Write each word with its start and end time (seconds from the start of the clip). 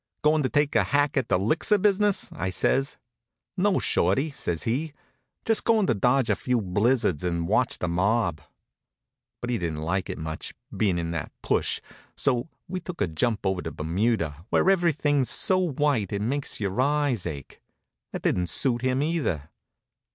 "Goin' 0.23 0.41
to 0.41 0.49
take 0.49 0.75
a 0.75 0.83
hack 0.85 1.15
at 1.15 1.27
the 1.27 1.37
'lixir 1.37 1.79
business?" 1.79 2.31
I 2.31 2.49
says. 2.49 2.97
"No, 3.55 3.77
Shorty," 3.77 4.31
says 4.31 4.63
he. 4.63 4.93
"Just 5.45 5.63
going 5.63 5.85
to 5.85 5.93
dodge 5.93 6.31
a 6.31 6.35
few 6.35 6.59
blizzards 6.59 7.23
and 7.23 7.47
watch 7.47 7.77
the 7.77 7.87
mob." 7.87 8.41
But 9.41 9.51
he 9.51 9.59
didn't 9.59 9.83
like 9.83 10.09
it 10.09 10.17
much, 10.17 10.55
being 10.75 10.97
in 10.97 11.11
that 11.11 11.31
push, 11.43 11.81
so 12.17 12.49
we 12.67 12.79
took 12.79 12.99
a 12.99 13.05
jump 13.07 13.45
over 13.45 13.61
to 13.61 13.69
Bermuda, 13.71 14.43
where 14.49 14.71
everything's 14.71 15.29
so 15.29 15.59
white 15.59 16.11
it 16.11 16.23
makes 16.23 16.59
your 16.59 16.81
eyes 16.81 17.27
ache. 17.27 17.61
That 18.11 18.23
didn't 18.23 18.49
suit 18.49 18.81
him, 18.81 19.03
either. 19.03 19.49